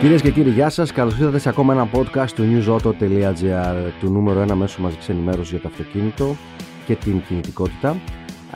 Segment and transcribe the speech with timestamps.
[0.00, 0.92] Κυρίες και κύριοι, γεια σας.
[0.92, 5.60] Καλώς ήρθατε σε ακόμα ένα podcast του newsauto.gr, του νούμερο 1 μέσου μαζικής ενημέρωσης για
[5.60, 6.36] το αυτοκίνητο
[6.86, 7.96] και την κινητικότητα.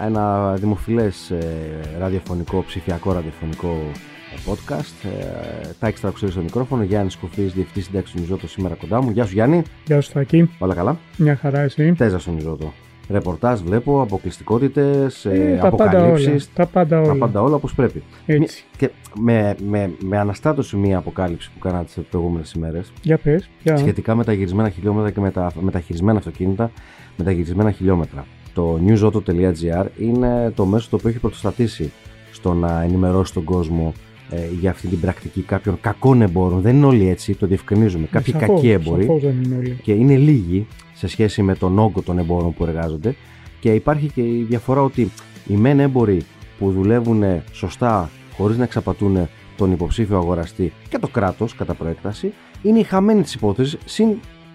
[0.00, 5.08] Ένα δημοφιλές ε, ραδιοφωνικό, ψηφιακό ραδιοφωνικό ε, podcast.
[5.08, 6.82] Ε, τα έξτρα ξέρει στο μικρόφωνο.
[6.82, 9.10] Γιάννης Κουφής, διευθυντής συντάξης του Νιουζότο σήμερα κοντά μου.
[9.10, 9.62] Γεια σου Γιάννη.
[9.86, 10.50] Γεια σου Θάκη.
[10.58, 11.92] Όλα καλά; Μια χαρά εσύ.
[11.92, 12.72] Τέζα στο Νιουζότο.
[13.10, 16.28] Ρεπορτάζ βλέπω, αποκλειστικότητες, Ε, τα πάντα αποκαλύψεις.
[16.28, 16.40] όλα.
[16.54, 17.06] Τα πάντα όλα.
[17.06, 18.02] Τα πάντα όλα όπως πρέπει.
[18.26, 18.64] Έτσι.
[18.76, 18.90] Και
[19.20, 23.50] με, με, με αναστάτωση μία αποκάλυψη που κάνατε τις προηγούμενες ημέρες Για πες.
[23.62, 23.76] Για...
[23.76, 26.70] σχετικά με τα γυρισμένα χιλιόμετρα και με τα μεταχειρισμένα αυτοκίνητα
[27.16, 28.26] με τα γυρισμένα χιλιόμετρα.
[28.54, 31.92] Το newsauto.gr είναι το μέσο το οποίο έχει πρωτοστατήσει
[32.32, 33.92] στο να ενημερώσει τον κόσμο
[34.30, 36.60] ε, για αυτή την πρακτική κάποιων κακών εμπόρων.
[36.60, 38.06] Δεν είναι όλοι έτσι, το διευκρινίζουμε.
[38.10, 39.78] Κάποιοι Σαφώς, κακοί έμποροι σαφώς δεν είναι όλοι.
[39.82, 43.14] και είναι λίγοι σε σχέση με τον όγκο των εμπόρων που εργάζονται.
[43.60, 45.10] Και υπάρχει και η διαφορά ότι
[45.46, 46.22] οι μεν έμποροι
[46.58, 52.78] που δουλεύουν σωστά χωρίς να εξαπατούν τον υποψήφιο αγοραστή και το κράτος κατά προέκταση είναι
[52.78, 54.08] οι χαμένοι της υπόθεσης συν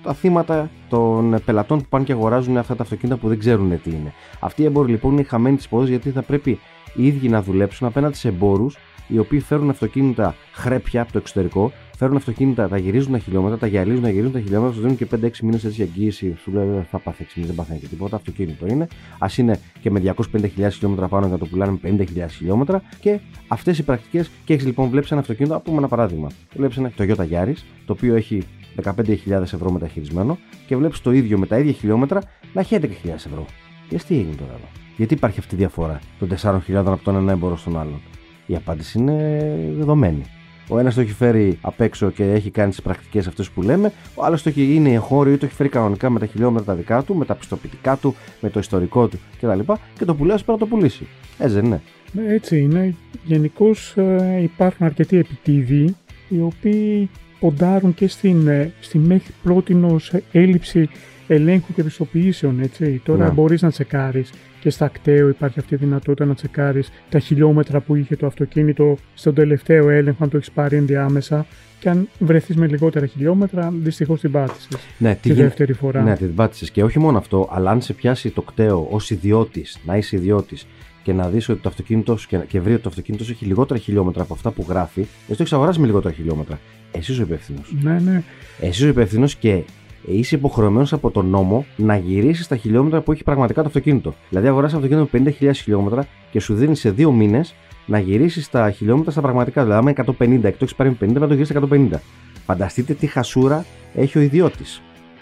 [0.04, 3.90] τα θύματα των πελατών που πάνε και αγοράζουν αυτά τα αυτοκίνητα που δεν ξέρουν τι
[3.90, 4.14] είναι.
[4.40, 6.60] Αυτοί οι έμποροι λοιπόν είναι οι χαμένοι της υπόθεσης γιατί θα πρέπει
[6.96, 8.78] οι ίδιοι να δουλέψουν απέναντι σε εμπόρους
[9.08, 13.68] οι οποίοι φέρουν αυτοκίνητα χρέπια από το εξωτερικό, φέρουν αυτοκίνητα, τα γυρίζουν τα χιλιόμετρα, τα
[13.68, 16.36] γυαλίζουν, τα γυρίζουν τα χιλιόμετρα, σου δίνουν και 5-6 μήνες έτσι εγγύηση.
[16.42, 18.16] Σου λέει δεν θα πάθει 6 μήνες, δεν παθαίνει και τίποτα.
[18.16, 18.88] Αυτοκίνητο είναι.
[19.20, 22.82] Α είναι και με 250.000 χιλιόμετρα πάνω για να το πουλάνε με 50.000 χιλιόμετρα.
[23.00, 24.30] Και αυτές οι πρακτικές.
[24.46, 26.30] Και έχεις λοιπόν βλέπεις ένα αυτοκίνητο, α πούμε ένα παράδειγμα.
[26.56, 28.44] Βλέπεις ένα Toyota Yaris, το οποίο έχει
[28.84, 32.22] 15.000 ευρώ μεταχειρισμένο και βλέπεις το ίδιο με τα ίδια χιλιόμετρα
[32.54, 33.46] να έχει 11.000 ευρώ.
[33.90, 34.68] Και τι έγινε τώρα εδώ.
[34.98, 38.02] Γιατί υπάρχει αυτή η διαφορά των 4.000 από τον ένα έμπορο στον άλλον.
[38.46, 40.22] Η απάντηση είναι δεδομένη.
[40.68, 43.92] Ο ένας το έχει φέρει απ' έξω και έχει κάνει τις πρακτικές αυτές που λέμε.
[44.16, 46.74] Ο άλλος το έχει είναι εγχώριο ή το έχει φέρει κανονικά με τα χιλιόμετρα τα
[46.74, 49.60] δικά του, με τα πιστοποιητικά του, με το ιστορικό του κτλ.
[49.98, 51.08] Και το πουλάει πρέπει να το πουλήσει.
[51.38, 51.82] Έτσι δεν είναι.
[52.12, 52.96] Ναι, Έτσι είναι.
[53.24, 53.96] Γενικώς
[54.42, 55.96] υπάρχουν αρκετοί επιτίδιοι
[56.30, 57.10] οι οποίοι
[57.40, 60.90] ποντάρουν και στην, ε, στη μέχρι πρότινος έλλειψη
[61.28, 62.60] ελέγχου και πιστοποιήσεων.
[62.60, 63.02] Έτσι.
[63.06, 63.32] Τώρα Ναι.
[63.32, 67.96] μπορείς να τσεκάρεις και στα κταίο υπάρχει αυτή η δυνατότητα να τσεκάρεις τα χιλιόμετρα που
[67.96, 71.46] είχε το αυτοκίνητο στον τελευταίο έλεγχο, αν το έχεις πάρει ενδιάμεσα.
[71.80, 76.02] Και αν βρεθείς με λιγότερα χιλιόμετρα, δυστυχώς την πάτησες Ναι, τι τη γίνεται- δεύτερη φορά.
[76.02, 76.72] Ναι, την πάτησες.
[76.72, 80.68] Και όχι μόνο αυτό, αλλά αν σε πιάσει το κταίο ως ιδιώτης, να είσαι ιδιώτης
[81.04, 83.46] και να δεις ότι το αυτοκίνητό σου και, και βρει ότι το αυτοκίνητο σου έχει
[83.46, 86.60] λιγότερα χιλιόμετρα από αυτά που γράφει, εσύ το έχεις αγοράσει με λιγότερα χιλιόμετρα.
[86.92, 87.74] Εσύ είσαι ο υπεύθυνος.
[87.82, 88.24] ναι, ναι.
[88.60, 89.62] Εσύ είσαι ο υπεύθυνος και
[90.08, 94.14] είσαι υποχρεωμένος από τον νόμο να γυρίσεις τα χιλιόμετρα που έχει πραγματικά το αυτοκίνητο.
[94.30, 97.56] Δηλαδή, αγοράσει αυτοκίνητο με 50.000 χιλιόμετρα και σου δίνει σε δύο μήνες
[97.86, 99.62] να γυρίσεις τα χιλιόμετρα στα πραγματικά.
[99.64, 102.02] Δηλαδή, άμα είναι 150 και το έχει πάρει με 50, να το γυρίσεις στα 150.
[102.46, 104.82] Φανταστείτε τι χασούρα έχει ο ιδιώτης.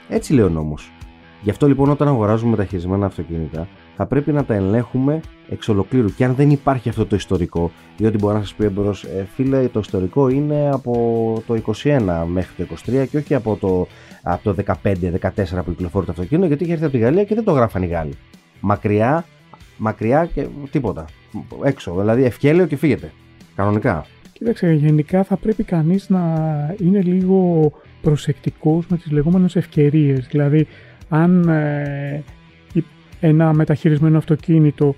[0.10, 0.92] Έτσι λέει ο νόμος.
[1.42, 6.14] Γι' αυτό λοιπόν, όταν αγοράζουμε μεταχειρισμένα αυτοκίνητα, θα πρέπει να τα ελέγχουμε εξ ολοκλήρου.
[6.16, 9.68] Και αν δεν υπάρχει αυτό το ιστορικό, διότι μπορεί να σας πει έμπειρο, ε, φίλε,
[9.68, 13.88] το ιστορικό είναι από το 21 μέχρι το 23 και όχι από το,
[14.24, 17.44] από το 15-14 που κυκλοφόρησε το αυτοκίνητο, γιατί είχε έρθει από τη Γαλλία και δεν
[17.44, 18.14] το γράφαν οι Γάλλοι.
[18.60, 19.26] Μακριά,
[19.78, 21.06] μακριά και τίποτα.
[21.64, 21.96] Έξω.
[22.00, 23.12] Δηλαδή, ευκέλαιο και φύγετε.
[23.56, 24.06] Κανονικά.
[24.34, 26.22] Κοίταξε, γενικά θα πρέπει κανείς να
[26.82, 27.72] είναι λίγο
[28.02, 30.28] προσεκτικός με τις λεγόμενες ευκαιρίες.
[30.32, 30.68] Δηλαδή,
[31.10, 32.43] αν ε, η-
[33.28, 34.96] ένα μεταχειρισμένο αυτοκίνητο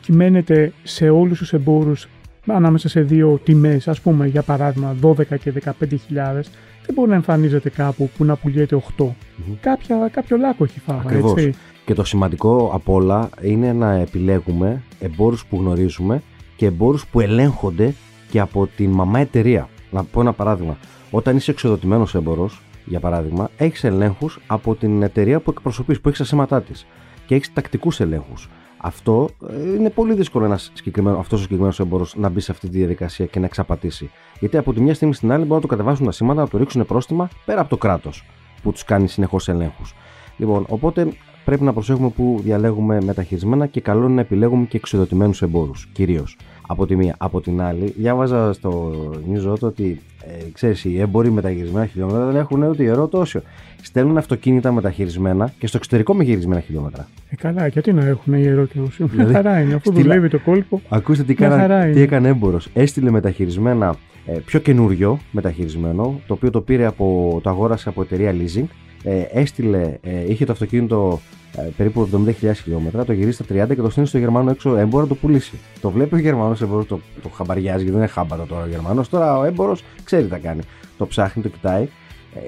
[0.00, 2.08] κυμαίνεται σε όλους τους εμπόρους
[2.46, 6.50] ανάμεσα σε δύο τιμές, ας πούμε για παράδειγμα 12 και 15.000,
[6.86, 9.04] δεν μπορεί να εμφανίζεται κάπου που να πουλιέται 8.
[9.04, 9.54] Μμμ.
[9.60, 11.32] Κάποια, κάποιο λάκκο έχει φάβα, Ακριβώς.
[11.32, 11.54] έτσι.
[11.84, 16.22] Και το σημαντικό απ' όλα είναι να επιλέγουμε εμπόρους που γνωρίζουμε
[16.56, 17.94] και εμπόρους που ελέγχονται
[18.30, 19.68] και από την μαμά εταιρεία.
[19.90, 20.76] Να πω ένα παράδειγμα.
[21.10, 22.50] Όταν είσαι εξοδοτημένος έμπορο,
[22.84, 26.86] για παράδειγμα, έχεις ελέγχους από την εταιρεία που εκπροσωπείς, που έχεις τα σήματα της.
[27.30, 28.48] Και έχεις τακτικούς ελέγχους.
[28.76, 32.68] Αυτό ε, είναι πολύ δύσκολο ένας συγκεκριμένος, αυτός ο συγκεκριμένος έμπορος να μπει σε αυτή
[32.68, 34.10] τη διαδικασία και να εξαπατήσει.
[34.40, 36.58] Γιατί από τη μια στιγμή στην άλλη μπορούν να το κατεβάσουν τα σήματα, να το
[36.58, 38.24] ρίξουν πρόστιμα πέρα από το κράτος
[38.62, 39.94] που τους κάνει συνεχώς ελέγχους.
[40.36, 41.08] Λοιπόν, οπότε
[41.44, 45.88] πρέπει να προσέχουμε που διαλέγουμε μεταχειρισμένα και καλό είναι να επιλέγουμε και εξοδοτημένους εμπόρους.
[45.92, 46.36] Κυρίως.
[46.72, 47.14] Από τη μία.
[47.18, 48.92] Από την άλλη, διάβαζα στο
[49.32, 53.40] News Auto ότι ε, ξέρεις, οι έμποροι μεταχειρισμένα χιλιόμετρα δεν έχουν ούτε ιερό τόσο.
[53.82, 57.08] Στέλνουν αυτοκίνητα μεταχειρισμένα και στο εξωτερικό με γυρισμένα χιλιόμετρα.
[57.30, 59.06] Ε, καλά, γιατί να έχουν ιερό και ουσία.
[59.06, 60.80] Μια Δηλαδή, χαρά είναι, αφού στείλα- δουλεύει το κόλπο.
[60.88, 62.00] Ακούστε τι, Μια κάνα, χαρά τι είναι.
[62.00, 62.68] έκανε έμπορος.
[62.74, 63.96] Έστειλε μεταχειρισμένα
[64.26, 68.64] ε, πιο καινούριο μεταχειρισμένο, το οποίο το πήρε από, το αγόρασε από εταιρεία leasing.
[69.02, 71.20] Ε, έστειλε, ε, είχε το αυτοκίνητο
[71.56, 72.08] ε, περίπου
[72.42, 75.14] 70.000 χιλιόμετρα, το γυρίσει στα 30 και το στείλει στο Γερμανό έξω έμπορο να το
[75.14, 75.58] πουλήσει.
[75.80, 79.08] Το βλέπει ο Γερμανός έμπορο, το, το χαμπαριάζει, γιατί δεν είναι χάμπαρο τώρα ο Γερμανός.
[79.08, 80.60] Τώρα ο έμπορος ξέρει τι θα κάνει.
[80.98, 81.88] Το ψάχνει, το κοιτάει.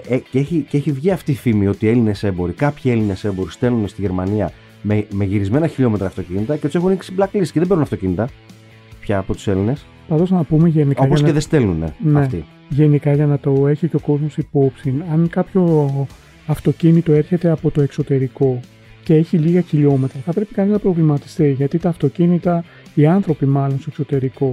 [0.09, 2.93] Ε, ε, και, έχει, και έχει βγει αυτή η φήμη ότι οι Έλληνες έμποροι, κάποιοι
[2.95, 4.53] Έλληνες έμποροι στέλνουν στη Γερμανία
[4.83, 8.29] με, με γυρισμένα χιλιόμετρα αυτοκίνητα και τους έχουν ρίξει blacklist και δεν παίρνουν αυτοκίνητα.
[9.01, 9.87] πια από τους Έλληνες.
[10.09, 11.03] Πάντω να πούμε γενικά.
[11.03, 11.33] Όπως για και να...
[11.33, 12.21] δεν στέλνουν Ναι.
[12.21, 12.45] αυτοί.
[12.69, 15.91] Γενικά για να το έχει και ο κόσμος υπόψη, αν κάποιο
[16.47, 18.61] αυτοκίνητο έρχεται από το εξωτερικό
[19.05, 23.77] και έχει λίγα χιλιόμετρα, θα πρέπει κανείς να προβληματιστεί γιατί τα αυτοκίνητα, οι άνθρωποι μάλλον
[23.79, 24.53] στο εξωτερικό,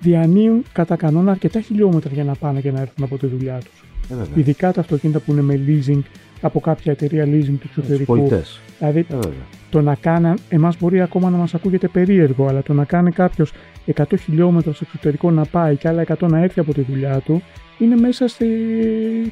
[0.00, 3.84] διανύουν κατά κανόνα αρκετά χιλιόμετρα για να πάνε και να έρθουν από τη δουλειά τους.
[4.10, 4.32] Ε, βέβαια.
[4.34, 6.00] Ειδικά τα αυτοκίνητα που είναι με leasing
[6.40, 8.16] από κάποια εταιρεία leasing του Τους εξωτερικού.
[8.16, 8.60] πολιτές.
[8.78, 9.30] Δηλαδή Ε, βέβαια.
[9.76, 13.52] Το να κάνει, εμάς μπορεί ακόμα να μας ακούγεται περίεργο, αλλά το να κάνει κάποιος
[13.94, 17.42] 100 χιλιόμετρα στο εξωτερικό να πάει και άλλα 100 να έρθει από τη δουλειά του,
[17.78, 18.46] είναι μέσα στη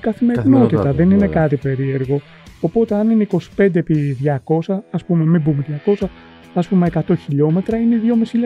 [0.00, 0.34] καθημερινότητα.
[0.34, 1.40] Καθημερινότητα, δεν είναι βέβαια.
[1.40, 2.20] κάτι περίεργο.
[2.60, 3.26] Οπότε, αν είναι
[3.56, 6.06] 25 επί 200, ας πούμε, μην πούμε 200,
[6.54, 8.00] ας πούμε 100 χιλιόμετρα, είναι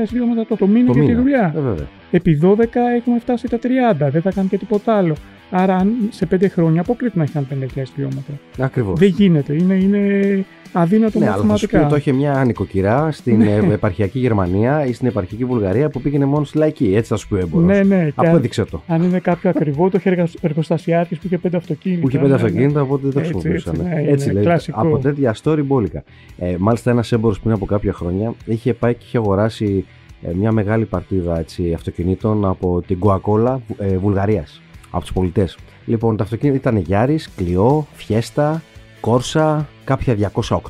[0.05, 1.21] 2.500 χιλιόμετρα το, το μήνα Το για τη μήνα.
[1.21, 1.53] δουλειά.
[1.57, 1.87] Ε, βέβαια.
[2.11, 2.57] Επί 12
[2.97, 5.15] έχουμε φτάσει τα 30, δεν θα κάνει και τίποτα άλλο.
[5.51, 8.35] Άρα, αν σε 5 χρόνια αποκλείται να έχει κάνει 50.000 χιλιόμετρα.
[8.59, 8.99] Ακριβώς.
[8.99, 9.55] Δεν γίνεται.
[9.55, 11.81] Είναι, είναι αδύνατο Ναι, αλλά θα σου πει μαθηματικά.
[11.81, 13.53] ότι το είχε μια νοικοκυρά στην Ναι.
[13.53, 16.93] ε, επαρχιακή Γερμανία ή στην επαρχιακή Βουλγαρία που πήγαινε μόνος στη λαϊκή.
[16.95, 17.67] Έτσι θα σου πει ο έμπορος.
[17.67, 18.05] Ναι, ναι.
[18.05, 18.83] Και αν, Απέδειξε το.
[18.87, 22.01] αν είναι κάποιο ακριβό, το είχε εργασ- εργοστασιάρχης που είχε πέντε αυτοκίνητα.
[22.01, 22.43] Που είχε πέντε ναι, ναι.
[22.47, 23.75] αυτοκίνητα, οπότε δεν Έτσι, χρησιμοποιούσαν.
[23.75, 24.43] έτσι, ναι, Έτσι, είναι λέει.
[24.45, 24.81] κλασικό.
[24.81, 26.03] Από τέτοια story μπόλικα.
[26.39, 29.85] Ε, μάλιστα, ένας έμπορος πριν από κάποια χρόνια είχε πάει και είχε αγοράσει
[30.23, 34.63] ε, μια μεγάλη παρτίδα έτσι, αυτοκινήτων από την Coca-Cola ε, Βουλγαρίας.
[34.91, 35.57] Από τους πολιτές.
[35.87, 38.63] Λοιπόν, τα αυτοκίνητα ήταν Γιάρη, Κλειό, Φιέστα,
[39.01, 40.15] Κόρσα, κάποια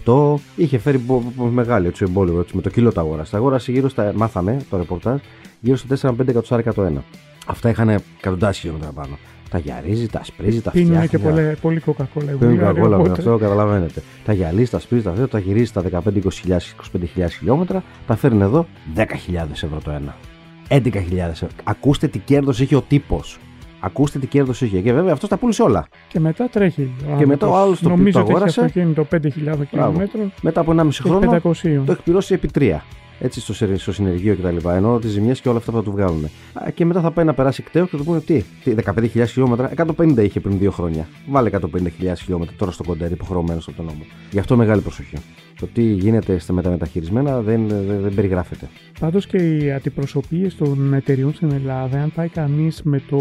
[0.04, 0.34] 208.
[0.56, 3.30] Είχε φέρει μπο- μπο- μεγάλη έτσι, εμπόλιο έτσι, με το κιλό τα αγόρασε.
[3.30, 4.12] Τα αγόρασε γύρω στα.
[4.16, 5.18] Μάθαμε το ρεπορτάζ
[5.60, 7.04] γύρω στο 4-5 εκατοστάρικα το ένα.
[7.46, 9.18] Αυτά είχαν εκατοντάδε χιλιόμετρα πάνω.
[9.50, 10.90] Τα γυαρίζει, τα σπρίζει, τα φτιάχνει.
[10.92, 12.32] Πίνουν και πολλά, πολύ κοκακόλα.
[12.32, 14.02] Παίρνει κοκακόλα με αυτό, καταλαβαίνετε.
[14.24, 19.02] Τα γυαλίζει, τα σπρίζει, τα αυτά, τα γυρίζει στα 15-20.000-25.000 χιλιόμετρα, τα φέρνει εδώ 10.000
[19.52, 20.16] ευρώ το ένα.
[20.68, 21.48] 11.000 ευρώ.
[21.64, 23.38] Ακούστε τι κέρδος είχε ο τύπος.
[23.80, 24.80] Ακούστε τι κέρδο είχε.
[24.80, 25.86] Και βέβαια αυτός τα πούλησε όλα.
[26.08, 26.90] Και μετά τρέχει.
[27.18, 28.60] Και μετά ο άλλος το Νομίζω το ότι έχει αγόρασε.
[28.60, 29.30] αυτοκίνητο 5.000
[29.68, 31.82] χιλιόμετρων Μετά από 1,5 και χρόνο 500.
[31.86, 32.80] το έχει πληρώσει επί 3.
[33.20, 34.68] Έτσι στο, σε- στο συνεργείο κτλ.
[34.68, 36.24] Ενώ τις ζημιές και όλα αυτά θα του βγάλουν.
[36.24, 39.26] Α, Και μετά θα πάει να περάσει κταίο και θα του πούνε τι, τι 15.000
[39.26, 41.08] χιλιόμετρα, 150 είχε πριν δύο χρόνια.
[41.28, 41.60] Βάλε 150.000
[42.18, 44.00] χιλιόμετρα τώρα στο κοντέρ υποχρεωμένος από τον νόμο.
[44.30, 45.16] Γι' αυτό μεγάλη προσοχή.
[45.58, 48.68] Το τι γίνεται στα μεταμεταχειρισμένα δεν, δεν, δεν περιγράφεται.
[49.00, 53.18] Πάντως και οι αντιπροσωπείες των εταιριών στην Ελλάδα, αν πάει κανείς με το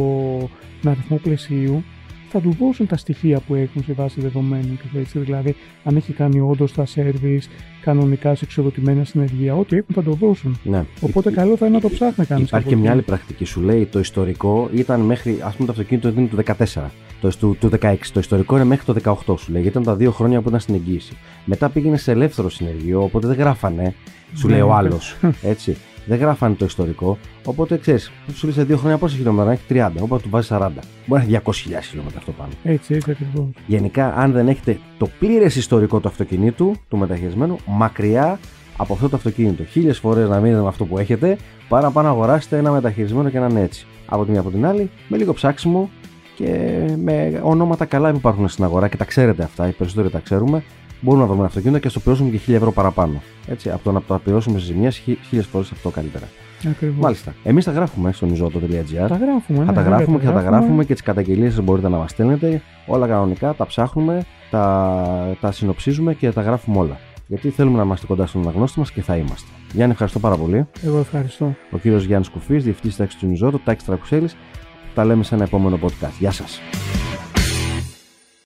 [0.81, 1.84] με αριθμό πλαισίου,
[2.29, 5.19] θα του δώσουν τα στοιχεία που έχουν σε βάση δεδομένων και έτσι.
[5.19, 7.50] Δηλαδή, αν έχει κάνει όντως τα σερβις,
[7.81, 10.59] κανονικά σε εξοδοτημένα συνεργεία, ό,τι έχουν θα το δώσουν.
[10.63, 10.85] Ναι.
[11.00, 12.47] Οπότε καλό θα είναι να το ψάχνει κανείς.
[12.47, 13.45] Υπάρχει και μια άλλη πρακτική.
[13.45, 16.38] Σου λέει το ιστορικό ήταν μέχρι, ας πούμε, το αυτοκίνητο είναι του
[16.75, 16.89] 14.
[17.21, 17.95] Το, του, του 16.
[18.13, 19.62] Το ιστορικό είναι μέχρι το 18 σου λέει.
[19.62, 21.13] Γιατί ήταν τα δύο χρόνια που ήταν στην εγγύηση.
[21.45, 23.94] Μετά πήγαινε σε ελεύθερο συνεργείο, οπότε δεν γράφανε.
[24.33, 24.73] Σου λέει ο Ναι.
[24.73, 25.15] άλλος.
[25.41, 25.77] Έτσι.
[26.07, 27.18] Δεν γράφανε το ιστορικό.
[27.45, 29.89] Οπότε ξέρεις, σου λέει σε δύο χρόνια πόσα χιλιόμετρα έχει 30.
[30.00, 30.69] Οπότε του βάζει 40.
[31.06, 32.51] Μπορεί να έχει 200.000 χιλιόμετρα αυτό πάνω.
[32.63, 33.45] Έτσι, έτσι ακριβώς.
[33.68, 38.39] Γενικά, αν δεν έχετε το πλήρες ιστορικό του αυτοκινήτου, του μεταχειρισμένου, μακριά
[38.77, 39.63] από αυτό το αυτοκίνητο.
[39.63, 41.38] Χίλιες φορές να μείνετε με αυτό που έχετε,
[41.68, 43.86] παρά να πάνε να αγοράσετε ένα μεταχειρισμένο και να είναι έτσι.
[44.06, 45.89] Από τη μία από την άλλη, με λίγο ψάξιμο
[46.36, 50.19] και με ονόματα καλά που υπάρχουν στην αγορά και τα ξέρετε αυτά, οι περισσότεροι τα
[50.19, 50.63] ξέρουμε,
[50.99, 53.21] μπορούμε να βρούμε ένα αυτοκίνητο και στο πληρώσουμε και 1000 ευρώ παραπάνω.
[53.47, 56.27] Έτσι, από το να τα πληρώσουμε σε ζημιές, χίλιες φορές αυτό καλύτερα.
[56.69, 57.03] Ακριβώς.
[57.03, 57.33] Μάλιστα.
[57.44, 59.07] Εμείς τα γράφουμε στο nizoto.gr.
[59.07, 59.57] Τα γράφουμε.
[59.57, 62.11] Θα ναι, τα βέβαια, γράφουμε και θα τα γράφουμε και τις καταγγελίες μπορείτε να μας
[62.11, 62.61] στέλνετε.
[62.85, 66.97] Όλα κανονικά, τα ψάχνουμε, τα, τα συνοψίζουμε και τα γράφουμε όλα.
[67.27, 69.49] Γιατί θέλουμε να είμαστε κοντά στον αναγνώστη μας και θα είμαστε.
[69.73, 70.67] Γιάννη, ευχαριστώ πάρα πολύ.
[70.83, 71.55] Εγώ ευχαριστώ.
[71.71, 74.35] Ο κύριος Γιάννης Κουφής, διευθυντής τάξης του Νιζότο, τάξης Τρακουσέλης.
[74.95, 76.13] Τα λέμε σε ένα επόμενο podcast.
[76.19, 76.59] Γεια σας.